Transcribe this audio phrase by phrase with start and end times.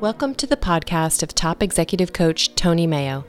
[0.00, 3.26] Welcome to the podcast of top executive coach Tony Mayo.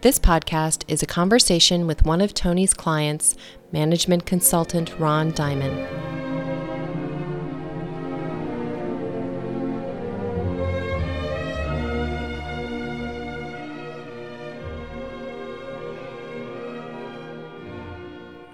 [0.00, 3.36] This podcast is a conversation with one of Tony's clients,
[3.72, 5.78] management consultant Ron Diamond.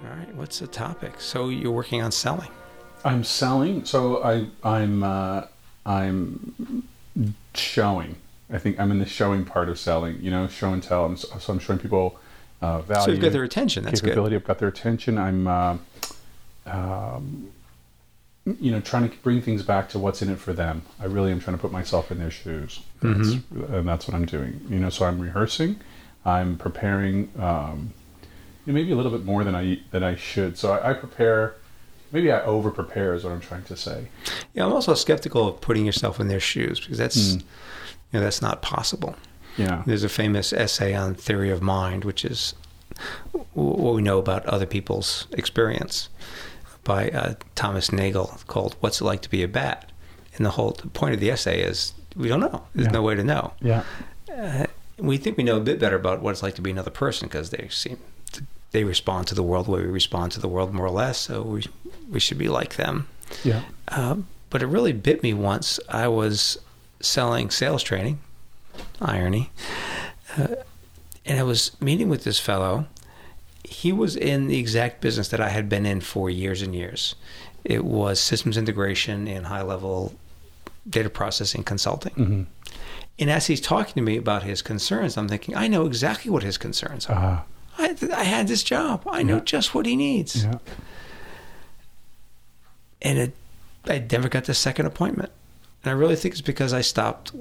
[0.03, 1.21] All right, what's the topic?
[1.21, 2.49] So you're working on selling.
[3.05, 5.43] I'm selling, so I I'm uh,
[5.85, 6.83] I'm
[7.55, 8.15] showing.
[8.51, 10.19] I think I'm in the showing part of selling.
[10.21, 11.05] You know, show and tell.
[11.05, 12.19] I'm, so so I'm showing people
[12.61, 13.05] uh, value.
[13.05, 13.83] So you've got their attention.
[13.83, 14.35] That's capability.
[14.35, 14.41] good.
[14.41, 15.17] I've got their attention.
[15.17, 15.77] I'm, uh,
[16.65, 17.51] um,
[18.59, 20.81] you know, trying to bring things back to what's in it for them.
[20.99, 23.73] I really am trying to put myself in their shoes, that's, Mm-hmm.
[23.73, 24.65] and that's what I'm doing.
[24.69, 25.79] You know, so I'm rehearsing.
[26.25, 27.31] I'm preparing.
[27.39, 27.93] Um,
[28.65, 30.57] you know, maybe a little bit more than I than I should.
[30.57, 31.55] So I, I prepare.
[32.11, 34.07] Maybe I over prepare is what I'm trying to say.
[34.53, 37.39] Yeah, I'm also skeptical of putting yourself in their shoes because that's Hmm.
[37.39, 37.45] you
[38.13, 39.15] know that's not possible.
[39.57, 39.83] Yeah.
[39.85, 42.53] There's a famous essay on theory of mind, which is
[43.53, 46.09] what we know about other people's experience
[46.83, 49.91] by uh, Thomas Nagel called "What's It Like to Be a Bat?"
[50.35, 52.63] And the whole the point of the essay is we don't know.
[52.75, 52.91] There's Yeah.
[52.93, 53.53] no way to know.
[53.61, 53.83] Yeah.
[54.97, 57.27] we think we know a bit better about what it's like to be another person
[57.27, 57.97] because they seem
[58.71, 61.17] they respond to the world the way we respond to the world more or less.
[61.17, 61.65] So we
[62.09, 63.07] we should be like them.
[63.43, 63.61] Yeah.
[63.89, 65.79] Um, but it really bit me once.
[65.87, 66.57] I was
[66.99, 68.19] selling sales training,
[68.99, 69.49] irony,
[70.37, 70.55] uh,
[71.25, 72.87] and I was meeting with this fellow.
[73.63, 77.15] He was in the exact business that I had been in for years and years.
[77.63, 80.13] It was systems integration and high level
[80.89, 82.13] data processing consulting.
[82.13, 82.43] hmm
[83.19, 86.43] And as he's talking to me about his concerns, I'm thinking, I know exactly what
[86.43, 87.15] his concerns are.
[87.15, 87.41] Uh,
[87.77, 89.03] I, I had this job.
[89.09, 89.43] I know Yeah.
[89.43, 90.43] just what he needs.
[90.43, 90.55] yeah.
[93.01, 93.33] And it,
[93.85, 95.31] I never got the second appointment.
[95.83, 97.31] And I really think it's because I stopped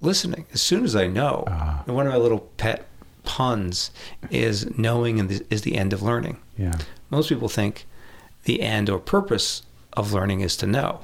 [0.00, 0.46] listening.
[0.52, 1.82] As soon as I know, Ah.
[1.86, 2.86] and one of my little pet
[3.24, 3.90] puns
[4.30, 5.18] is knowing
[5.50, 6.36] is the end of learning.
[6.58, 6.74] Yeah.
[7.10, 7.86] Most people think
[8.44, 9.62] the end or purpose
[9.94, 11.00] of learning is to know.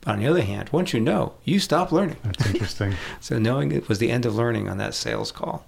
[0.00, 2.16] But on the other hand, once you know, you stop learning.
[2.24, 2.94] That's interesting.
[3.20, 5.64] So knowing it was the end of learning on that sales call,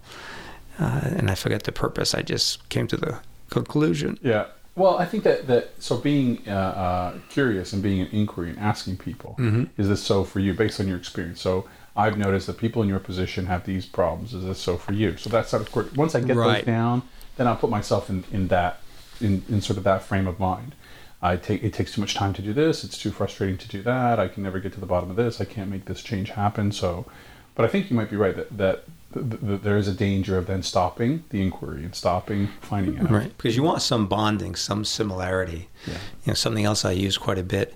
[0.78, 2.14] uh, and I forget the purpose.
[2.14, 3.20] I just came to the
[3.50, 4.18] conclusion.
[4.22, 4.46] yeah.
[4.76, 8.58] Well, I think that that so being uh, uh, curious and being an inquiry and
[8.58, 9.36] asking people
[9.78, 11.40] is this so for you based on your experience.
[11.40, 14.34] So I've noticed that people in your position have these problems.
[14.34, 15.16] Is this so for you?
[15.16, 15.92] So that's sort of course.
[15.92, 16.56] Once I get Right.
[16.56, 17.02] those down,
[17.36, 18.80] then I'll put myself in in that
[19.20, 20.74] in, in sort of that frame of mind.
[21.22, 22.82] I take it takes too much time to do this.
[22.82, 24.18] It's too frustrating to do that.
[24.18, 25.40] I can never get to the bottom of this.
[25.40, 26.72] I can't make this change happen.
[26.72, 27.06] So,
[27.54, 30.36] but I think you might be right that that, that, that there is a danger
[30.38, 33.10] of then stopping the inquiry and stopping finding out.
[33.10, 35.68] Right, because you want some bonding, some similarity.
[35.86, 35.94] Yeah.
[35.94, 37.74] You know, something else I use quite a bit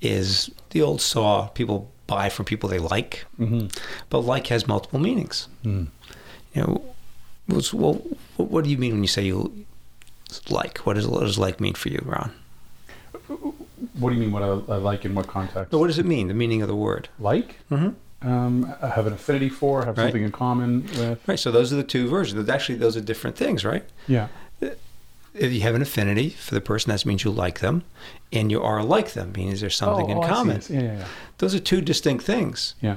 [0.00, 1.48] is the old saw.
[1.48, 3.66] People buy from people they like, Mm-hmm.
[4.08, 5.48] but like has multiple meanings.
[5.64, 5.88] Mm.
[6.54, 6.82] You know,
[7.46, 7.94] what's, well,
[8.36, 9.64] what, what do you mean when you say you
[10.48, 10.78] like?
[10.78, 12.32] What does what does like mean for you, Ron?
[13.98, 14.32] What do you mean?
[14.32, 15.72] What I, I like in what context?
[15.72, 16.28] No, what does it mean?
[16.28, 17.08] The meaning of the word.
[17.18, 17.56] like?
[17.70, 17.94] Mhm.
[18.22, 19.84] Um, have an affinity for.
[19.84, 20.04] Have Right.
[20.06, 21.20] something in common with.
[21.26, 21.38] Right.
[21.38, 22.48] So those are the two versions.
[22.48, 23.84] Actually, those are different things, right?
[24.06, 24.28] Yeah.
[25.32, 27.84] if you have an affinity for the person, that means you like them,
[28.32, 30.60] and you are like them, means there's something Oh, in oh, common.
[30.68, 31.04] Yeah, yeah, yeah.
[31.38, 32.96] Those are two distinct things, Yeah.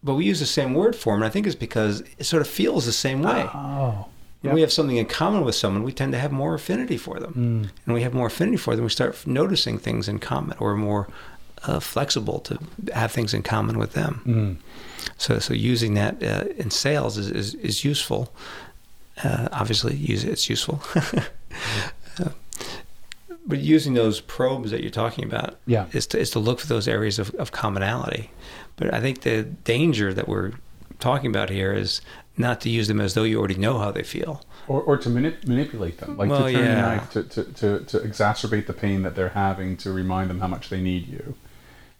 [0.00, 2.42] but we use the same word for them, and I think it's because it sort
[2.42, 3.48] of feels the same way.
[3.52, 4.06] Oh.
[4.42, 7.18] When we have something in common with someone, we tend to have more affinity for
[7.18, 7.70] them, Mm.
[7.86, 8.84] and we have more affinity for them.
[8.84, 11.08] We start noticing things in common, or more
[11.66, 12.58] uh, flexible to
[12.94, 14.22] have things in common with them.
[14.26, 14.56] Mm.
[15.18, 18.32] So, so using that uh, in sales is, is, is useful.
[19.22, 20.82] Uh, obviously, use it, it's useful.
[22.20, 22.28] Uh,
[23.46, 25.86] but using those probes that you're talking about Yeah.
[25.92, 28.30] is to, is to look for those areas of, of commonality.
[28.76, 30.52] But I think the danger that we're
[31.00, 32.00] talking about here is
[32.36, 34.42] not to use them as though you already know how they feel.
[34.68, 36.74] Or, or to manip- manipulate them, like Well, to turn yeah.
[36.74, 40.40] the knife to, to, to, to exacerbate the pain that they're having to remind them
[40.40, 41.34] how much they need you.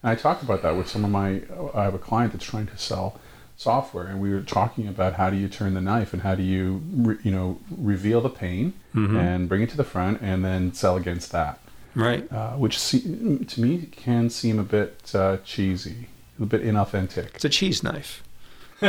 [0.05, 1.41] And I talked about that with some of my.
[1.75, 3.19] I have a client that's trying to sell
[3.57, 6.43] software, and we were talking about how do you turn the knife and how do
[6.43, 9.17] you, re, you know, reveal the pain Mm-hmm.
[9.17, 11.59] and bring it to the front, and then sell against that,
[11.97, 12.31] Right.
[12.33, 16.07] uh, which se- to me can seem a bit uh, cheesy,
[16.41, 17.35] a bit inauthentic.
[17.35, 18.23] It's a cheese knife.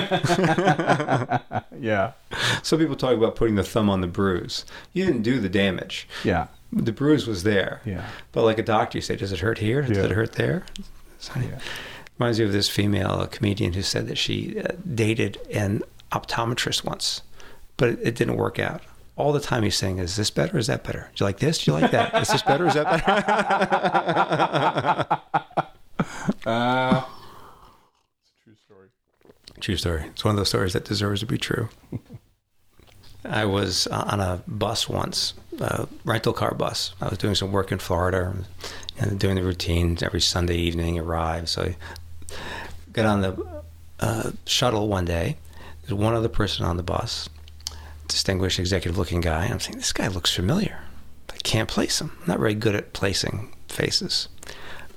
[1.79, 2.11] yeah,
[2.61, 4.65] Some people talk about putting the thumb on the bruise.
[4.93, 6.07] You didn't do the damage.
[6.23, 7.81] yeah, The bruise was there.
[7.85, 9.81] yeah, But like a doctor, you say, does it hurt here?
[9.83, 10.03] Does Yeah.
[10.05, 10.65] it hurt there?
[11.35, 11.59] Yeah.
[12.17, 17.21] Reminds me of this female comedian who said that she uh, dated an optometrist once,
[17.77, 18.81] but it, it didn't work out.
[19.17, 20.57] All the time he's saying, "Is this better?
[20.57, 21.09] Is that better?
[21.15, 21.63] Do you like this?
[21.63, 22.13] Do you like that?
[22.21, 22.67] Is this better?
[22.67, 25.21] Is that better?"
[26.45, 27.03] Uh,
[28.21, 28.87] it's a true story.
[29.59, 30.03] True story.
[30.09, 31.69] It's one of those stories that deserves to be true.
[33.27, 36.93] I was uh, on a bus once, a rental car bus.
[37.01, 38.33] I was doing some work in Florida
[38.97, 41.49] and doing the routine every Sunday evening, arrive.
[41.49, 41.75] So I
[42.93, 43.63] got on the
[43.99, 45.37] uh, shuttle one day.
[45.81, 47.29] There's one other person on the bus,
[48.07, 49.45] distinguished executive looking guy.
[49.45, 50.79] I'm saying, this guy looks familiar.
[51.29, 52.17] I can't place him.
[52.21, 54.29] I'm not very good at placing faces.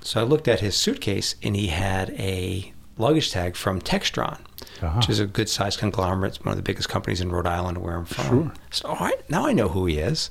[0.00, 4.40] So I looked at his suitcase and he had a luggage tag from Textron,
[4.82, 4.96] uh-huh.
[4.96, 6.36] which is a good sized conglomerate.
[6.36, 8.26] It's one of the biggest companies in Rhode Island where I'm from.
[8.26, 8.52] Sure.
[8.70, 10.30] So I, now I know who he is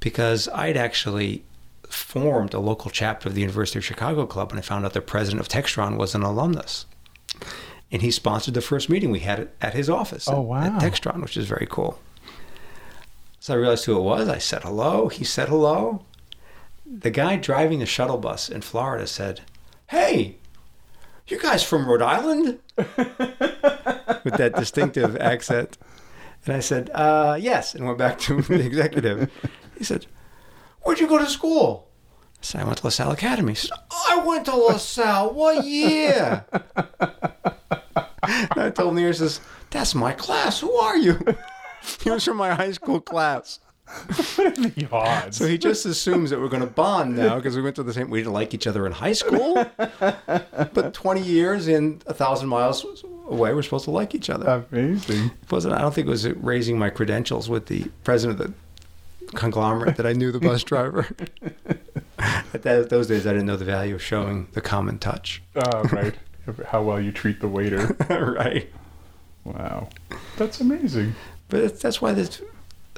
[0.00, 1.44] because I'd actually
[1.88, 5.00] formed a local chapter of the University of Chicago Club and I found out the
[5.00, 6.86] president of Textron was an alumnus.
[7.90, 10.64] And he sponsored the first meeting we had at his office oh, wow.
[10.64, 11.98] at Textron, which is very cool.
[13.40, 14.28] So I realized who it was.
[14.28, 15.08] I said hello.
[15.08, 16.02] He said hello.
[16.84, 19.40] The guy driving the shuttle bus in Florida said,
[19.88, 20.36] Hey,
[21.30, 22.58] you guys from Rhode Island?
[22.76, 25.78] With that distinctive accent.
[26.46, 29.30] And I said, uh, yes, and went back to the executive.
[29.76, 30.06] He said,
[30.82, 31.88] Where'd you go to school?
[32.40, 33.52] I said, I went to LaSalle Academy.
[33.52, 35.34] He said, I went to LaSalle.
[35.34, 36.44] What year?
[38.22, 39.40] and I told him, he says,
[39.70, 40.60] That's my class.
[40.60, 41.18] Who are you?
[42.02, 43.60] he was from my high school class.
[44.36, 45.36] the odds?
[45.36, 47.92] So he just assumes that we're going to bond now because we went to the
[47.92, 48.10] same.
[48.10, 52.84] We didn't like each other in high school, but 20 years in a thousand miles
[53.28, 54.64] away, we're supposed to like each other.
[54.72, 55.26] Amazing.
[55.42, 58.54] It wasn't I don't think it was raising my credentials with the president of the
[59.36, 61.06] conglomerate that I knew the bus driver.
[62.18, 65.42] At that, those days, I didn't know the value of showing the common touch.
[65.54, 66.14] Oh, right.
[66.66, 67.94] How well you treat the waiter.
[68.08, 68.70] right.
[69.44, 69.88] Wow.
[70.36, 71.14] That's amazing.
[71.48, 72.42] But that's why this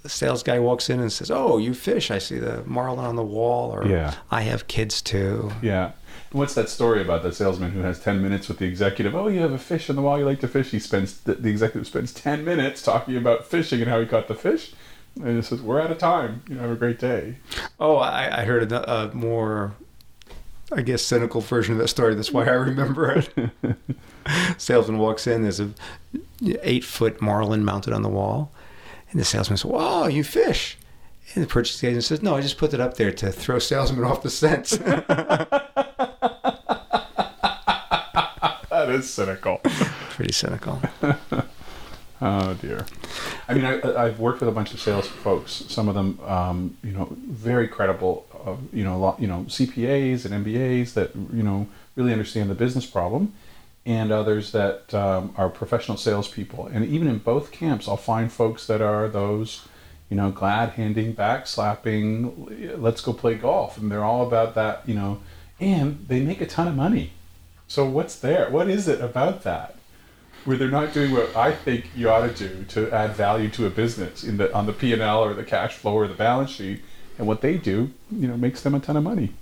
[0.07, 2.11] sales guy walks in and says, "Oh, you fish?
[2.11, 4.15] I see the marlin on the wall." Or, yeah.
[4.31, 5.93] "I have kids too." Yeah.
[6.33, 9.15] What's that story about the salesman who has ten minutes with the executive?
[9.15, 10.19] Oh, you have a fish on the wall.
[10.19, 10.71] You like to fish.
[10.71, 14.29] He spends the, the executive spends ten minutes talking about fishing and how he caught
[14.29, 14.73] the fish,
[15.17, 16.43] and he says, "We're out of time.
[16.49, 17.37] You know, have a great day."
[17.79, 19.75] Oh, I, I heard a, a more,
[20.73, 22.15] I guess, cynical version of that story.
[22.15, 23.77] That's why I remember it.
[24.59, 25.43] Salesman walks in.
[25.43, 25.71] There's a
[26.63, 28.53] eight foot marlin mounted on the wall
[29.11, 30.77] and the salesman says, Wow, you fish.
[31.35, 34.05] And the purchasing agent says, No, I just put it up there to throw salesmen
[34.05, 34.71] off the scent.
[38.71, 39.61] that is cynical.
[40.11, 40.81] Pretty cynical.
[42.21, 42.87] oh dear.
[43.49, 45.65] I mean, I, have worked with a bunch of sales folks.
[45.69, 48.27] Some of them, um, you know, very credible.
[48.47, 51.67] Uh, you know, lot, you know, CPAs and MBAs that you know
[51.97, 53.35] really understand the business problem,
[53.87, 56.67] and others that um, are professional salespeople.
[56.67, 59.67] And even in both camps, I'll find folks that are those,
[60.09, 63.79] you know, glad handing, back slapping, let's go play golf.
[63.79, 65.21] And they're all about that, you know,
[65.59, 67.13] and they make a ton of money.
[67.69, 68.51] So what's there?
[68.51, 69.77] What is it about that?
[70.45, 73.67] Where they're not doing what I think you ought to do to add value to
[73.67, 76.15] a business in the on the P and L or the cash flow or the
[76.15, 76.83] balance sheet,
[77.19, 79.35] and what they do, you know, makes them a ton of money.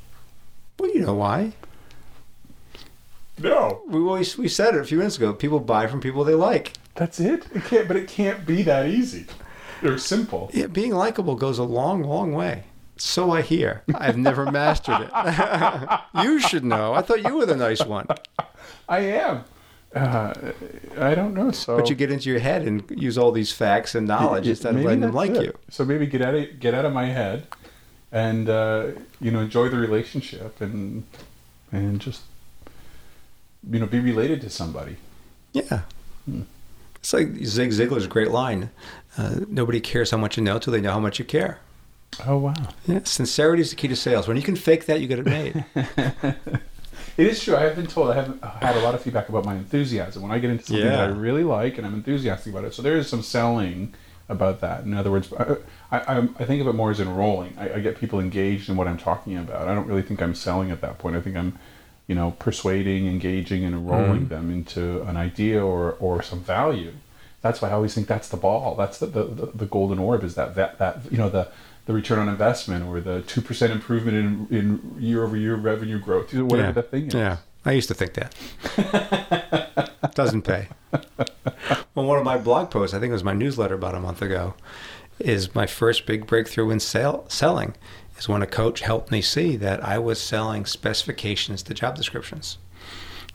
[0.78, 1.52] Well, you know why?
[3.38, 3.82] No.
[3.88, 5.32] We always we said it a few minutes ago.
[5.32, 6.72] People buy from people they like.
[6.94, 7.46] That's it.
[7.54, 7.86] It can't.
[7.88, 9.26] But it can't be that easy.
[9.82, 10.50] They're simple.
[10.52, 12.64] Yeah, being likable goes a long, long way.
[12.96, 13.82] So I hear.
[13.94, 16.00] I've never mastered it.
[16.24, 16.94] you should know.
[16.94, 18.08] I thought you were the nice one.
[18.88, 19.44] I am.
[19.94, 20.34] Uh,
[20.98, 21.50] I don't know.
[21.52, 24.50] So, but you get into your head and use all these facts and knowledge it,
[24.50, 25.42] instead of letting them like it.
[25.44, 25.58] you.
[25.70, 27.46] So maybe get out of get out of my head,
[28.12, 28.88] and uh,
[29.20, 31.04] you know enjoy the relationship and
[31.72, 32.22] and just
[33.68, 34.96] you know, be related to somebody.
[35.52, 35.82] Yeah.
[36.24, 36.42] Hmm.
[36.96, 38.70] It's like Zig Ziglar's great line.
[39.16, 41.60] Uh, nobody cares how much you know till they know how much you care.
[42.26, 42.54] Oh wow!
[42.86, 44.26] Yeah, sincerity is the key to sales.
[44.26, 45.64] When you can fake that, you get it made.
[45.74, 47.56] it is true.
[47.56, 48.10] I have been told.
[48.10, 50.22] I have had a lot of feedback about my enthusiasm.
[50.22, 50.96] When I get into something yeah.
[50.96, 53.94] that I really like and I'm enthusiastic about it, so there is some selling
[54.28, 54.84] about that.
[54.84, 55.56] In other words, I,
[55.90, 57.54] I, I think of it more as enrolling.
[57.58, 59.68] I, I get people engaged in what I'm talking about.
[59.68, 61.16] I don't really think I'm selling at that point.
[61.16, 61.58] I think I'm
[62.08, 64.28] you know, persuading, engaging, and enrolling mm.
[64.30, 66.92] them into an idea or, or some value.
[67.42, 68.74] That's why I always think that's the ball.
[68.74, 71.48] That's the, the, the, the golden orb is that, that, that, you know, the,
[71.84, 76.32] the return on investment or the 2% improvement in, in year over year revenue growth,
[76.34, 76.72] whatever yeah.
[76.72, 77.14] the thing is.
[77.14, 77.36] Yeah.
[77.64, 79.94] I used to think that.
[80.14, 80.68] Doesn't pay.
[81.94, 84.22] well, one of my blog posts, I think it was my newsletter about a month
[84.22, 84.54] ago,
[85.18, 87.74] is my first big breakthrough in sale, selling
[88.18, 92.58] is when a coach helped me see that I was selling specifications to job descriptions.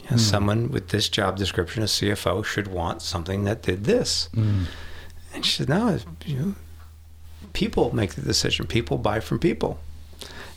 [0.08, 0.20] Mm.
[0.20, 4.30] Someone with this job description, a CFO, should want something that did this.
[4.36, 4.66] Mm.
[5.34, 6.56] And she said, no, you know,
[7.54, 8.68] people make the decision.
[8.68, 9.80] People buy from people.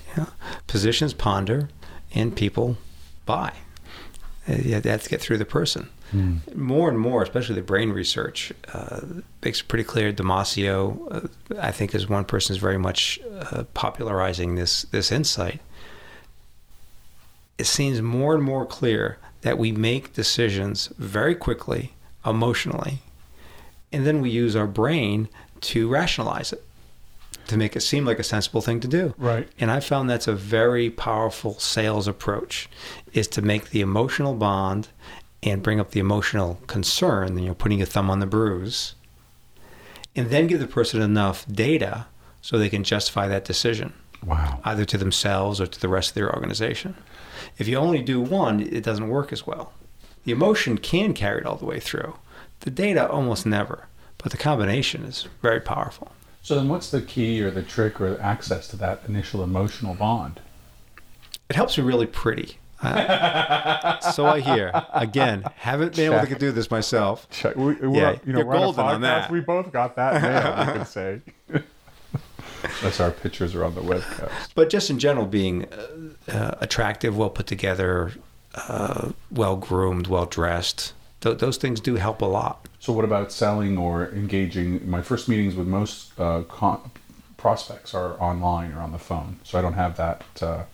[0.08, 0.28] You know,
[0.66, 1.68] positions ponder
[2.12, 2.76] and people
[3.24, 3.52] buy.
[4.48, 5.88] You have to get through the person.
[6.54, 9.00] More and more, especially the brain research, uh,
[9.44, 10.12] makes it pretty clear.
[10.12, 10.78] Damasio,
[11.10, 11.28] uh,
[11.60, 15.60] I think, is one person is very much uh, popularizing this this insight.
[17.58, 21.94] It seems more and more clear that we make decisions very quickly,
[22.24, 23.00] emotionally,
[23.92, 25.28] and then we use our brain
[25.60, 26.62] to rationalize it,
[27.48, 29.14] to make it seem like a sensible thing to do.
[29.18, 29.48] Right.
[29.58, 32.68] And I found that's a very powerful sales approach,
[33.12, 34.88] is to make the emotional bond
[35.42, 38.94] and bring up the emotional concern, then you're putting your thumb on the bruise,
[40.14, 42.06] and then give the person enough data
[42.40, 43.92] so they can justify that decision,
[44.24, 44.60] Wow.
[44.64, 46.96] either to themselves or to the rest of their organization.
[47.58, 49.72] If you only do one, it doesn't work as well.
[50.24, 52.16] The emotion can carry it all the way through.
[52.60, 53.86] The data almost never,
[54.18, 56.12] but the combination is very powerful.
[56.42, 60.40] So then, what's the key or the trick or access to that initial emotional bond?
[61.50, 62.58] It helps me really pretty.
[62.82, 64.70] Uh, so I hear.
[64.92, 67.28] Again, haven't been able to do this myself.
[67.30, 67.56] Check.
[67.56, 69.30] We, we're, Yeah, you know, you're on golden on podcast, that.
[69.30, 70.22] We both got that
[70.56, 71.20] nailed, you could say.
[72.82, 74.30] That's our pictures are on the webcast.
[74.54, 78.12] But just in general, being uh, uh, attractive, well put together,
[78.54, 82.66] uh, well groomed, well dressed, th- those things do help a lot.
[82.80, 84.88] So, what about selling or engaging?
[84.88, 86.90] My first meetings with most uh, con-
[87.36, 90.64] prospects are online or on the phone, so I don't have that uh,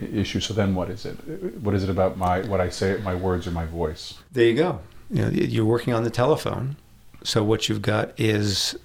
[0.00, 0.40] issue.
[0.40, 1.14] So then, what is it?
[1.60, 4.14] What is it about my what I say, my words, or my voice?
[4.32, 4.80] There you go.
[5.10, 6.76] You know, you're working on the telephone,
[7.24, 8.76] so what you've got is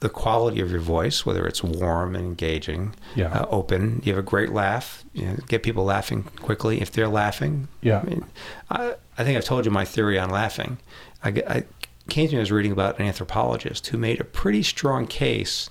[0.00, 3.28] the quality of your voice, whether it's warm and engaging, Yeah.
[3.32, 4.02] uh, open.
[4.04, 5.02] You have a great laugh.
[5.14, 7.68] You know, get people laughing quickly if they're laughing.
[7.80, 8.00] Yeah.
[8.00, 8.24] I mean,
[8.70, 10.76] I, I think I've told you my theory on laughing.
[11.22, 11.64] I, I
[12.10, 15.70] came to me, I was reading about an anthropologist who made a pretty strong case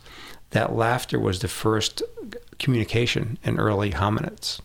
[0.49, 2.01] that laughter was the first
[2.57, 4.61] communication in early hominids.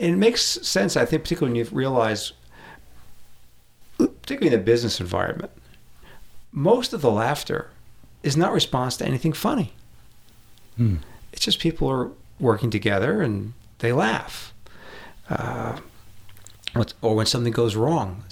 [0.00, 2.32] And it makes sense, I think, particularly when you realize,
[3.98, 5.52] particularly in the business environment,
[6.52, 7.68] most of the laughter
[8.22, 9.74] is not response to anything funny.
[10.76, 10.96] Hmm.
[11.32, 14.54] It's just people are working together and they laugh.
[15.28, 15.78] Uh,
[17.02, 18.24] or when something goes wrong,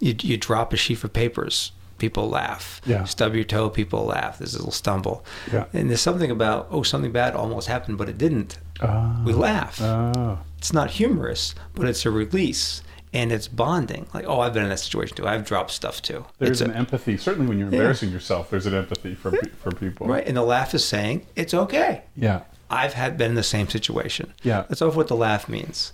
[0.00, 2.80] you, you drop a sheaf of papers, people laugh.
[2.84, 3.04] Yeah.
[3.04, 4.38] Stub your toe, people laugh.
[4.38, 5.24] There's a little stumble.
[5.52, 5.64] Yeah.
[5.72, 8.58] And there's something about, oh, something bad almost happened, but it didn't.
[8.80, 9.22] Ah.
[9.24, 9.80] We laugh.
[9.80, 10.38] Ah.
[10.64, 12.80] It's not humorous, but it's a release
[13.12, 14.06] and it's bonding.
[14.14, 15.26] Like, oh, I've been in that situation too.
[15.26, 16.24] I've dropped stuff too.
[16.38, 17.18] There's It's a- an empathy.
[17.18, 17.80] Certainly, when you're Yeah.
[17.80, 20.06] embarrassing yourself, there's an empathy for pe- for people.
[20.06, 20.26] right.
[20.26, 22.04] And the laugh is saying, it's okay.
[22.16, 22.40] Yeah.
[22.70, 24.32] I've had been in the same situation.
[24.42, 24.64] Yeah.
[24.70, 25.92] That's all what the laugh means.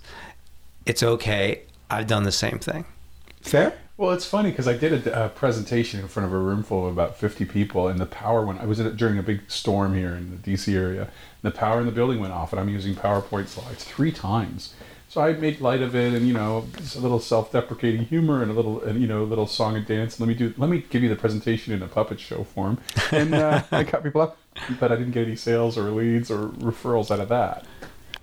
[0.85, 1.63] It's okay.
[1.89, 2.85] I've done the same thing.
[3.41, 3.73] Fair?
[4.01, 6.87] Well, it's funny because I did a, a presentation in front of a room full
[6.87, 8.59] of about 50 people, and the power went.
[8.59, 11.01] I was during a big storm here in the DC area.
[11.03, 11.11] And
[11.43, 14.73] the power in the building went off, and I'm using PowerPoint slides three times.
[15.07, 16.65] So I made light of it, and you know,
[16.95, 20.19] a little self-deprecating humor, and a little, and, you know, a little song and dance.
[20.19, 20.51] Let me do.
[20.57, 22.79] Let me give you the presentation in a puppet show form,
[23.11, 24.35] and uh, I got people up,
[24.79, 27.67] but I didn't get any sales or leads or referrals out of that.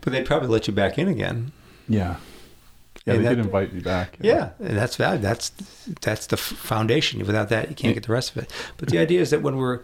[0.01, 1.53] But they'd probably let you back in again.
[1.89, 2.17] Yeah.
[3.09, 4.17] Yeah, And they that- did invite me back.
[4.21, 5.23] Yeah, and that's valid.
[5.23, 5.51] That's
[6.03, 7.19] that's the foundation.
[7.27, 8.53] Without that, you can't get the rest of it.
[8.77, 9.81] But the idea is that when we're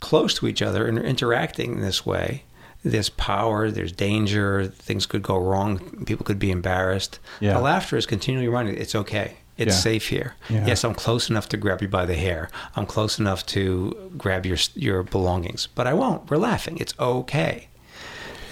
[0.00, 2.44] close to each other and interacting in this way,
[2.84, 7.18] there's power, there's danger, things could go wrong, people could be embarrassed.
[7.40, 7.54] Yeah.
[7.54, 8.76] The laughter is continually running.
[8.76, 9.38] it's okay.
[9.56, 9.80] It's Yeah.
[9.80, 10.34] safe here.
[10.50, 10.66] Yeah.
[10.66, 12.50] Yes, I'm close enough to grab you by the hair.
[12.76, 16.28] I'm close enough to grab your your belongings, but I won't.
[16.30, 16.76] We're laughing.
[16.78, 17.68] It's okay.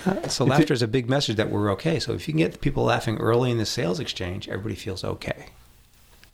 [0.29, 1.99] So laughter is a big message that we're okay.
[1.99, 5.05] So if you can get the people laughing early in the sales exchange, everybody feels
[5.05, 5.47] okay.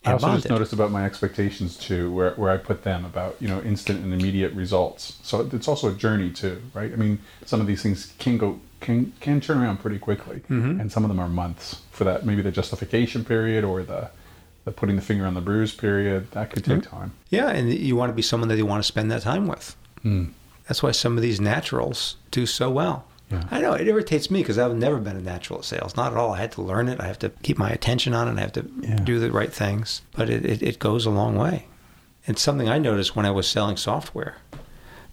[0.05, 3.49] I also just noticed about my expectations too, where, where I put them about you
[3.49, 5.19] know instant and immediate results.
[5.23, 6.91] So it's also a journey too, right?
[6.91, 10.79] I mean, some of these things can go can can turn around pretty quickly, Mm-hmm.
[10.79, 12.25] and some of them are months for that.
[12.25, 14.09] Maybe the justification period or the
[14.63, 16.95] the putting the finger on the bruise period that could take Mm-hmm.
[16.97, 17.11] time.
[17.29, 19.75] Yeah, and you want to be someone that you want to spend that time with.
[20.05, 20.31] Mm.
[20.69, 23.03] That's why some of these naturals do so well.
[23.31, 23.43] Yeah.
[23.51, 25.95] I know it irritates me because I've never been a natural at sales.
[25.95, 26.33] Not at all.
[26.33, 26.99] I had to learn it.
[26.99, 28.37] I have to keep my attention on it.
[28.37, 28.95] I have to Yeah.
[28.95, 30.01] do the right things.
[30.15, 31.67] But it, it, it goes a long way.
[32.25, 34.37] It's something I noticed when I was selling software.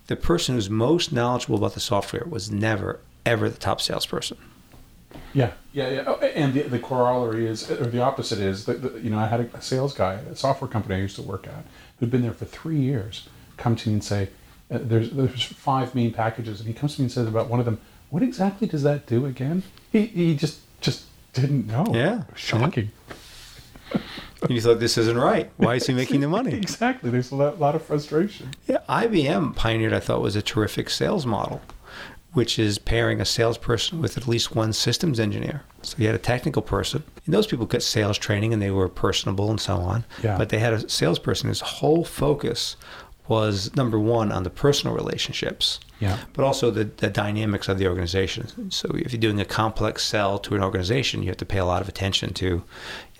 [0.06, 4.38] The person who's most knowledgeable about the software was never, ever the top salesperson.
[5.32, 6.04] Yeah, yeah, yeah.
[6.06, 9.26] Oh, and the, the corollary is, or the opposite is, that that, you know, I
[9.26, 11.64] had a, a sales guy at a software company I used to work at
[11.98, 14.28] who'd been there for three years come to me and say,
[14.70, 16.60] uh, there's, there's five main packages.
[16.60, 19.06] And he comes to me and says about one of them, what exactly does that
[19.06, 19.62] do again?
[19.92, 21.86] He, he just, just didn't know.
[21.92, 22.24] Yeah.
[22.34, 22.90] Shocking.
[24.42, 25.50] And you thought, this isn't right.
[25.56, 26.52] Why is he making the money?
[26.54, 27.10] Exactly.
[27.10, 28.50] There's a lot, lot of frustration.
[28.66, 31.62] Yeah, IBM pioneered, I thought, was a terrific sales model
[32.36, 35.62] which is pairing a salesperson with at least one systems engineer.
[35.80, 38.90] So you had a technical person, and those people got sales training and they were
[38.90, 40.04] personable and so on.
[40.22, 40.36] Yeah.
[40.36, 42.76] But they had a salesperson whose whole focus
[43.28, 46.18] was number one on the personal relationships, Yeah.
[46.32, 48.70] but also the, the dynamics of the organization.
[48.70, 51.64] So if you're doing a complex sell to an organization, you have to pay a
[51.64, 52.62] lot of attention to you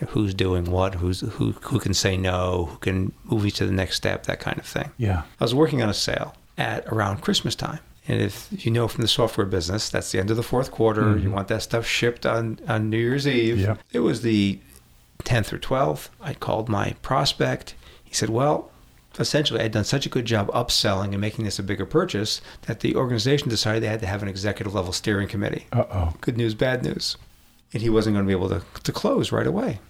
[0.03, 3.67] know, who's doing what, who's who who can say no, who can move you to
[3.67, 4.91] the next step, that kind of thing.
[4.99, 5.23] Yeah.
[5.41, 7.81] I was working on a sale at around Christmas time.
[8.09, 11.03] And if you know from the software business, that's the end of the fourth quarter.
[11.03, 11.23] Mm-hmm.
[11.25, 13.59] You want that stuff shipped on, on New Year's Eve.
[13.59, 13.81] Yep.
[13.93, 14.61] It was the
[15.25, 16.09] 10th or 12th.
[16.21, 17.75] I called my prospect.
[18.05, 18.71] He said, Well,
[19.19, 22.81] essentially, I'd done such a good job upselling and making this a bigger purchase that
[22.81, 25.67] the organization decided they had to have an executive level steering committee.
[25.73, 26.15] Uh oh.
[26.21, 27.17] Good news, bad news.
[27.73, 29.81] And he wasn't going to be able to, to close right away.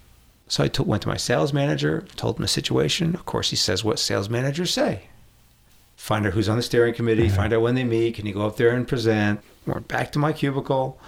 [0.49, 3.15] So I went to my sales manager, told him the situation.
[3.15, 5.09] Of course, he says what sales managers say.
[5.97, 8.15] Find out who's on the steering committee, find out when they meet.
[8.15, 9.41] Can you go up there and present?
[9.67, 11.01] Went back to my cubicle,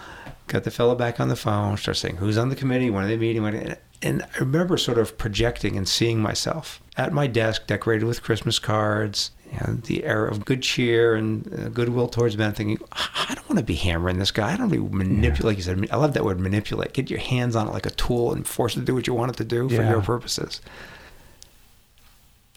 [0.48, 3.06] got the fellow back on the phone, start saying who's on the committee, when are
[3.06, 7.66] they meeting, when, and I remember sort of projecting and seeing myself at my desk,
[7.66, 12.52] decorated with Christmas cards, know, the air of good cheer and uh, goodwill towards men,
[12.52, 14.52] thinking, I don't want to be hammering this guy.
[14.52, 15.44] I don't want to manipulate.
[15.44, 16.92] Like you said, I love that word, manipulate.
[16.92, 19.14] Get your hands on it like a tool and force it to do what you
[19.14, 19.90] want it to do for Yeah.
[19.90, 20.60] your purposes.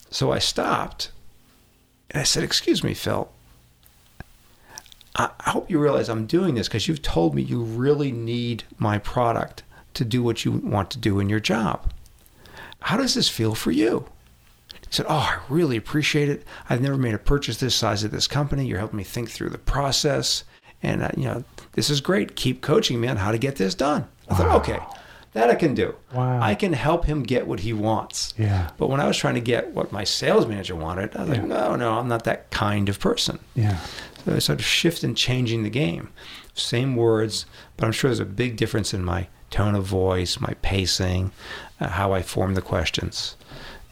[0.09, 1.11] So I stopped
[2.09, 3.29] and I said, Excuse me, Phil.
[5.15, 8.63] I I hope you realize I'm doing this because you've told me you really need
[8.77, 11.91] my product to do what you want to do in your job.
[12.81, 14.05] How does this feel for you?
[14.73, 16.45] He said, Oh, I really appreciate it.
[16.69, 18.65] I've never made a purchase this size at this company.
[18.65, 20.43] You're helping me think through the process.
[20.83, 21.43] And, uh, you know,
[21.73, 22.35] this is great.
[22.35, 24.07] Keep coaching me on how to get this done.
[24.29, 24.79] I thought, okay,
[25.33, 25.95] that I can do.
[26.13, 26.41] Wow.
[26.41, 28.33] I can help him get what he wants.
[28.37, 28.71] Yeah.
[28.77, 31.43] But when I was trying to get what my sales manager wanted, I was like,
[31.43, 33.39] no, no, I'm not that kind of person.
[33.55, 33.77] Yeah.
[34.25, 36.09] So I started shifting, changing the game.
[36.53, 37.45] Same words,
[37.77, 41.31] but I'm sure there's a big difference in my tone of voice, my pacing,
[41.79, 43.35] uh, how I form the questions.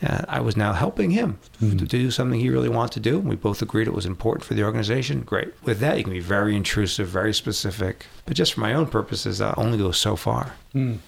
[0.02, 3.20] Uh, I was now helping him to do something he really wanted to do.
[3.20, 5.22] We both agreed it was important for the organization.
[5.22, 5.54] Great.
[5.64, 8.06] With that, you can be very intrusive, very specific.
[8.26, 10.54] But just for my own purposes, I only go so far.
[10.74, 11.00] Very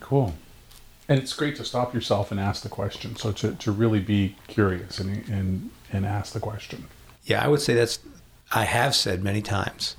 [0.00, 0.34] cool.
[1.10, 3.16] And it's great to stop yourself and ask the question.
[3.16, 6.86] So to, to really be curious and, and, and ask the question.
[7.24, 7.98] Yeah, I would say that's,
[8.52, 9.96] I have said many times,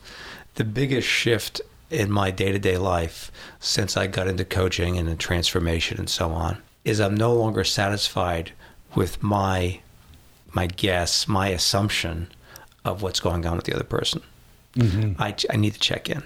[0.56, 5.10] the biggest shift in my day to day life since I got into coaching and
[5.10, 8.52] in transformation and so on is I'm no longer satisfied
[8.96, 9.80] with my
[10.54, 12.28] my guess, my assumption
[12.84, 14.22] of what's going on with the other person.
[15.20, 16.24] I, I need to check in.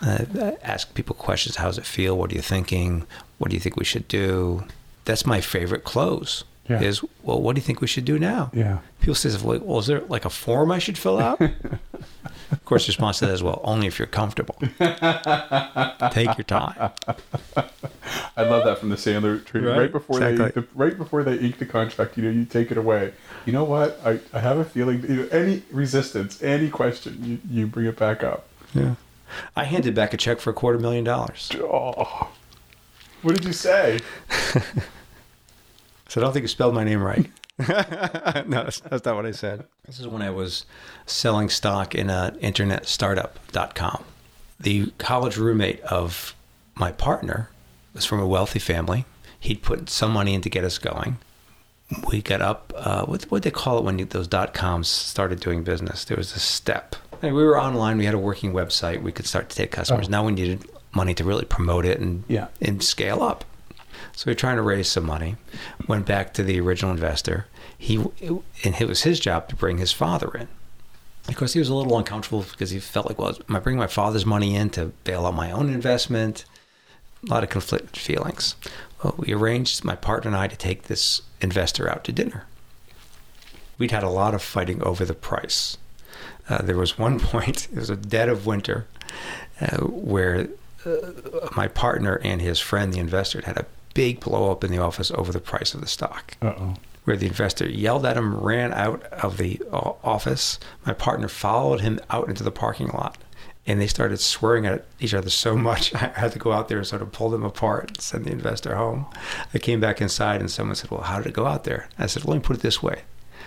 [0.00, 1.56] Uh, ask people questions.
[1.56, 2.18] How does it feel?
[2.18, 3.06] What are you thinking?
[3.38, 4.64] What do you think we should do?
[5.04, 6.44] That's my favorite close.
[6.68, 6.80] Yeah.
[6.80, 8.50] Is well, what do you think we should do now?
[8.54, 8.78] Yeah.
[9.00, 11.40] People say, well, is there like a form I should fill out?
[11.40, 14.54] of course, the response to that is, well, only if you're comfortable.
[16.12, 16.92] Take your time.
[18.36, 19.60] I love that from the Sandler tree.
[19.60, 22.70] Right, Right, before they the, right before they ink the contract, you know, you take
[22.70, 23.12] it away.
[23.44, 24.00] You know what?
[24.04, 27.96] I, I have a feeling you know, any resistance, any question, you, you bring it
[27.98, 28.46] back up.
[28.72, 28.94] Yeah.
[29.56, 31.50] I handed back a check for a quarter million dollars.
[31.56, 32.30] Oh.
[33.22, 34.00] What did you say?
[36.12, 37.30] So I don't think you spelled my name right.
[38.46, 39.64] no, that's, that's not what I said.
[39.86, 40.66] This is when I was
[41.06, 44.04] selling stock in an internet startup.com.
[44.60, 46.34] The college roommate of
[46.74, 47.48] my partner
[47.94, 49.06] was from a wealthy family.
[49.40, 51.16] He'd put some money in to get us going.
[52.06, 55.40] We got up, uh, what what they call it when you, those dot coms started
[55.40, 56.04] doing business?
[56.04, 56.94] There was a step.
[57.22, 57.96] And we were online.
[57.96, 59.00] We had a working website.
[59.00, 60.08] We could start to take customers.
[60.08, 60.10] Oh.
[60.10, 62.48] Now we needed money to really promote it and Yeah.
[62.60, 63.46] and scale up.
[64.12, 65.36] So we are trying to raise some money.
[65.86, 67.46] Went back to the original investor.
[67.76, 70.48] He and it was his job to bring his father in.
[71.28, 73.78] Of course, he was a little uncomfortable because he felt like, well, am I bringing
[73.78, 76.44] my father's money in to bail out my own investment?
[77.24, 78.56] A lot of conflicted feelings.
[79.02, 82.46] Well, we arranged my partner and I to take this investor out to dinner.
[83.78, 85.78] We'd had a lot of fighting over the price.
[86.48, 88.86] Uh, there was one point, it was a dead of winter,
[89.60, 90.48] uh, where
[90.84, 94.78] uh, my partner and his friend, the investor, had a big blow up in the
[94.78, 96.36] office over the price of the stock.
[96.42, 96.74] Uh oh.
[97.04, 100.60] Where the investor yelled at him, ran out of the office.
[100.86, 103.18] My partner followed him out into the parking lot,
[103.66, 105.92] and they started swearing at each other so much.
[105.96, 108.30] I had to go out there and sort of pull them apart and send the
[108.30, 109.06] investor home.
[109.52, 112.06] I came back inside, and someone said, "Well, how did it go out there?" I
[112.06, 113.02] said, "Let me put it this way."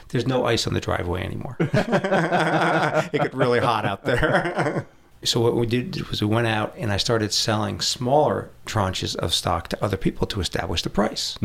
[0.10, 1.56] There's no ice on the driveway anymore.
[1.60, 4.86] it got really hot out there.
[5.26, 9.34] So what we did was we went out and I started selling smaller tranches of
[9.34, 11.38] stock to other people to establish the price.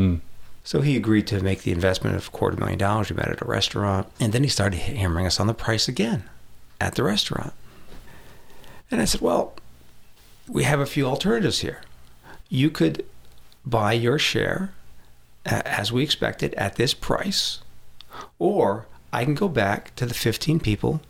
[0.62, 3.10] So he agreed to make the investment of a quarter million dollars.
[3.10, 6.24] We met at a restaurant, and then he started hammering us on the price again.
[6.80, 7.52] at the restaurant.
[8.90, 9.54] And I said, Well,
[10.48, 11.80] we have a few alternatives here.
[12.48, 13.04] You could
[13.64, 14.72] buy your share
[15.46, 17.60] uh, as we expected at this price,
[18.38, 21.00] or I can go back to the 15 people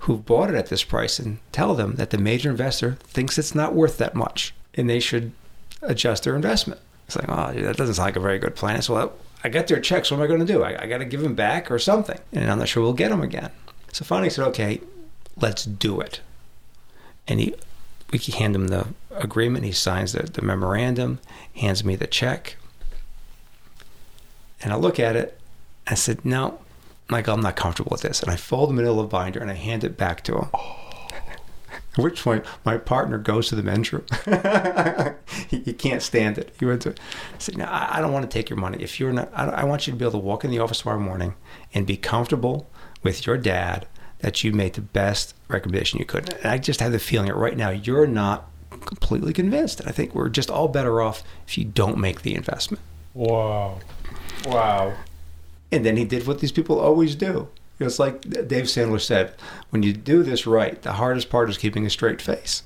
[0.00, 3.54] who bought it at this price and tell them that the major investor thinks it's
[3.54, 5.32] not worth that much and they should
[5.82, 6.80] adjust their investment.
[7.06, 8.80] It's like, oh, that doesn't sound like a very good plan.
[8.80, 10.10] Said, well, I got their checks.
[10.10, 10.62] What am I going to do?
[10.62, 12.18] I, I got to give them back or something.
[12.32, 13.50] And I'm not sure we'll get them again.
[13.92, 14.80] So finally said, okay,
[15.36, 16.20] let's do it.
[17.26, 17.54] And he,
[18.12, 19.64] we hand him the agreement.
[19.64, 21.18] He signs the, the memorandum,
[21.56, 22.56] hands me the check.
[24.60, 25.38] And I look at it.
[25.86, 26.60] I said, no,
[27.10, 28.22] Michael, I'm not comfortable with this.
[28.22, 30.48] And I fold the manila binder and I hand it back to him.
[31.98, 34.04] At which point, my partner goes to the men's room.
[35.48, 36.54] he, he, can't stand it.
[36.58, 36.94] He went to,
[37.38, 38.78] said, "No, I, I don't want to take your money.
[38.80, 40.80] If you're not, I, I, want you to be able to walk in the office
[40.80, 41.34] tomorrow morning
[41.74, 42.70] and be comfortable
[43.02, 43.88] with your dad
[44.20, 47.34] that you made the best recommendation you could." And I just have the feeling that
[47.34, 48.48] right now you're not
[48.84, 49.80] completely convinced.
[49.80, 52.80] And I think we're just all better off if you don't make the investment.
[53.12, 53.80] Wow,
[54.46, 54.94] wow.
[55.70, 57.48] And then he did what these people always do.
[57.80, 59.34] It's like Dave Sandler said,
[59.70, 62.64] when you do this right, the hardest part is keeping a straight face.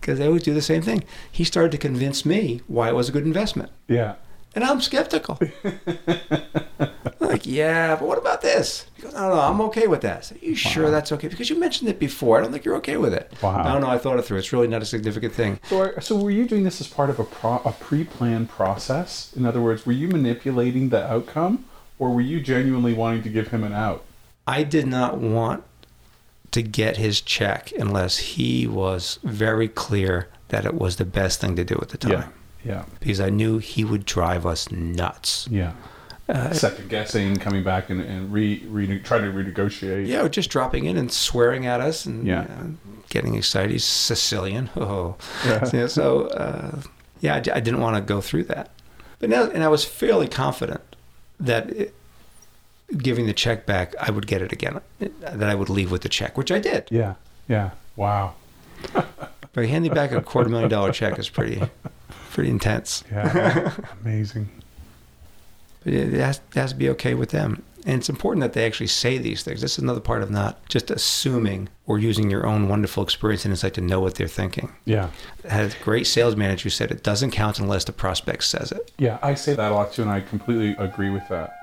[0.00, 1.04] Because they always do the same thing.
[1.30, 3.70] He started to convince me why it was a good investment.
[3.86, 4.16] Yeah.
[4.54, 5.38] And I'm skeptical.
[7.20, 8.86] like, yeah, but what about this?
[8.96, 10.24] He goes, no, no, I'm okay with that.
[10.24, 10.56] Said, Are you wow.
[10.56, 11.28] sure that's okay?
[11.28, 12.38] Because you mentioned it before.
[12.38, 13.32] I don't think you're okay with it.
[13.42, 13.62] Wow.
[13.62, 14.38] No, no, I thought it through.
[14.38, 15.60] It's really not a significant thing.
[15.64, 19.32] So, are, so were you doing this as part of a, pro, a pre-planned process?
[19.36, 21.66] In other words, were you manipulating the outcome?
[21.98, 24.04] Or were you genuinely wanting to give him an out?
[24.46, 25.64] I did not want
[26.52, 31.56] to get his check unless he was very clear that it was the best thing
[31.56, 32.12] to do at the time.
[32.12, 32.28] Yeah.
[32.64, 32.84] Yeah.
[33.00, 35.46] Because I knew he would drive us nuts.
[35.50, 35.72] Yeah.
[36.28, 40.06] Uh, Second guessing, coming back and, and re, re, trying to renegotiate.
[40.06, 42.46] Yeah, just dropping in and swearing at us and yeah.
[43.08, 43.70] getting excited.
[43.70, 44.68] He's Sicilian.
[44.76, 45.16] Oh.
[45.46, 45.86] Yeah.
[45.86, 46.80] so, uh,
[47.20, 48.70] yeah, I, I didn't want to go through that.
[49.18, 50.82] But now, and I was fairly confident
[51.40, 51.94] that it,
[52.96, 54.80] giving the check back, I would get it again.
[54.98, 56.88] That I would leave with the check, which I did.
[56.90, 57.14] Yeah,
[57.48, 57.70] yeah.
[57.96, 58.34] Wow.
[59.52, 61.62] but handing back a quarter million dollar check is pretty,
[62.30, 63.04] pretty intense.
[63.10, 63.72] Yeah,
[64.02, 64.48] amazing.
[65.84, 67.62] But it has, it has to be okay with them.
[67.86, 69.60] And it's important that they actually say these things.
[69.60, 73.52] This is another part of not just assuming or using your own wonderful experience and
[73.52, 74.74] insight to know what they're thinking.
[74.84, 75.10] Yeah.
[75.48, 78.72] I had a great sales manager who said it doesn't count unless the prospect says
[78.72, 78.92] it.
[78.98, 81.54] Yeah, I say that a lot too, and I completely agree with that.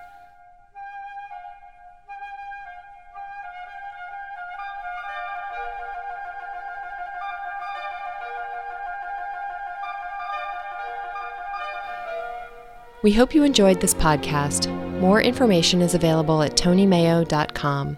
[13.03, 14.84] We hope you enjoyed this podcast.
[14.99, 17.97] More information is available at tonymayo.com.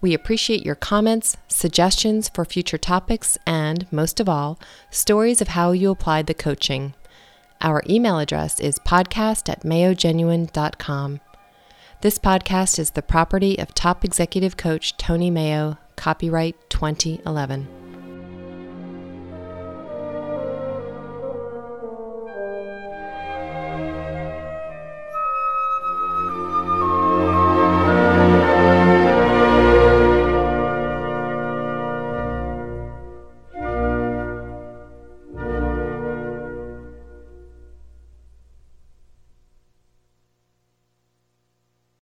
[0.00, 4.58] We appreciate your comments, suggestions for future topics, and, most of all,
[4.90, 6.94] stories of how you applied the coaching.
[7.60, 11.20] Our email address is podcast at mayogenuine.com.
[12.00, 17.77] This podcast is the property of top executive coach Tony Mayo, copyright 2011.